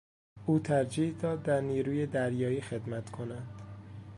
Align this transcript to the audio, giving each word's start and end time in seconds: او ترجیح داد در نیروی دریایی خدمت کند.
او 0.45 0.59
ترجیح 0.59 1.15
داد 1.19 1.43
در 1.43 1.61
نیروی 1.61 2.05
دریایی 2.07 2.61
خدمت 2.61 3.11
کند. 3.11 3.61